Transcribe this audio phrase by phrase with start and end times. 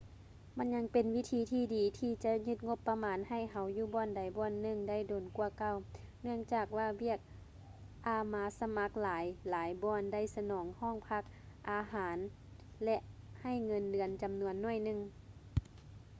[0.57, 5.75] ມັນຍັງເປັນວິທີທີ່ດີທີ່ຈະຍືດງົບປະມານໃຫ້ເຮົາຢູ່ບ່ອນໃດບ່ອນໜຶ່ງໄດ້ດົນກວ່າເກົ່າ
[6.21, 7.17] ເນື່ອງຈາກວ່າວຽກ
[8.07, 11.37] ອາມາສະໝັກຫຼາຍໆບ່ອນໄດ້ສະໜອງຫ້ອງພັກ ຄ່າ
[11.69, 12.17] ອາຫານ
[12.83, 12.97] ແລະ
[13.41, 14.99] ໃຫ້ເງິນເດືອນຈຳນວນໜ້ອຍໜຶ່ງ